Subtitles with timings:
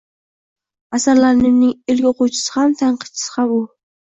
[0.97, 3.63] Asarlarimning ilk o‘quvchisi ham, tanqidchisi ham u